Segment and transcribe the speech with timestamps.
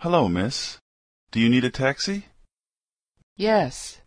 [0.00, 0.78] Hello, miss.
[1.32, 2.26] Do you need a taxi?
[3.36, 4.00] Yes,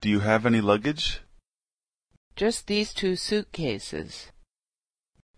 [0.00, 1.20] Do you have any luggage?
[2.36, 4.32] just these two suitcases.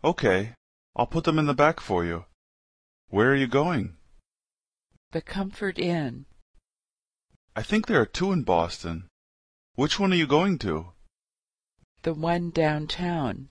[0.04, 0.54] Okay,
[0.94, 2.24] I'll put them in the back for you.
[3.08, 3.96] Where are you going?
[5.10, 6.26] The Comfort Inn.
[7.56, 9.08] I think there are two in Boston.
[9.74, 10.92] Which one are you going to?
[12.02, 13.48] The one downtown.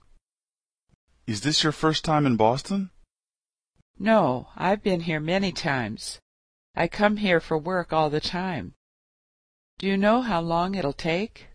[1.26, 2.90] Is this your first time in Boston?
[4.02, 6.18] No, I've been here many times.
[6.74, 8.74] I come here for work all the time.
[9.78, 11.46] Do you know how long it'll take?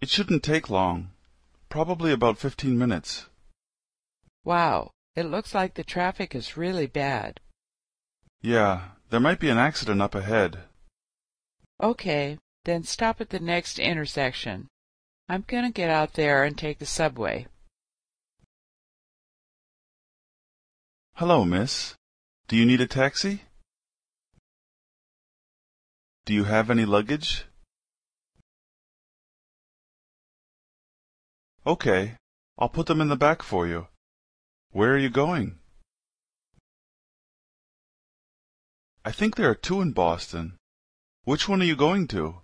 [0.00, 1.12] It shouldn't take long.
[1.68, 3.26] Probably about fifteen minutes.
[4.42, 7.38] Wow, it looks like the traffic is really bad.
[8.42, 10.64] Yeah, there might be an accident up ahead.
[11.80, 14.66] Okay, then stop at the next intersection.
[15.28, 17.46] I'm gonna get out there and take the subway.
[21.18, 21.96] Hello, miss.
[22.46, 23.42] Do you need a taxi?
[26.26, 27.44] Do you have any luggage?
[31.66, 32.14] Okay,
[32.56, 33.88] I'll put them in the back for you.
[34.70, 35.58] Where are you going?
[39.04, 40.56] I think there are two in Boston.
[41.24, 42.42] Which one are you going to?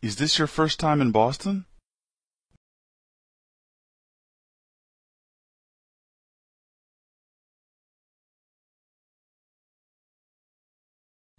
[0.00, 1.66] Is this your first time in Boston?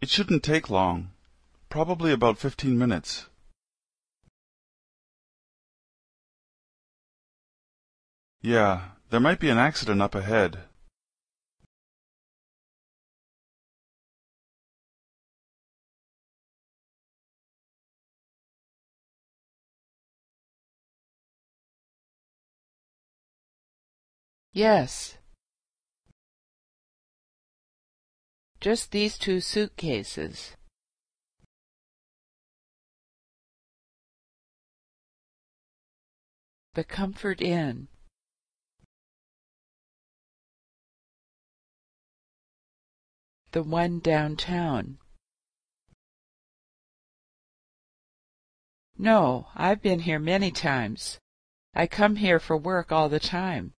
[0.05, 1.09] It shouldn't take long.
[1.67, 3.25] Probably about fifteen minutes.
[8.39, 10.59] Yeah, there might be an accident up ahead.
[24.53, 25.17] Yes.
[28.65, 30.55] Just these two suitcases.
[36.73, 37.89] The Comfort Inn.
[43.51, 44.97] The one downtown.
[48.97, 51.19] No, I've been here many times.
[51.75, 53.73] I come here for work all the time.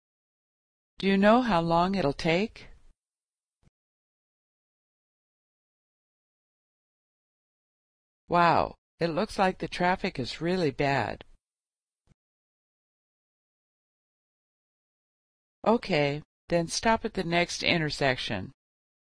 [0.98, 2.68] Do you know how long it'll take?
[8.28, 11.24] Wow, it looks like the traffic is really bad.
[15.66, 18.52] Okay, then stop at the next intersection.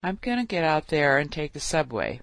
[0.02, 2.20] I'm gonna get out there and take the subway.